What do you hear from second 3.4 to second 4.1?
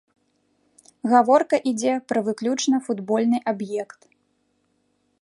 аб'ект.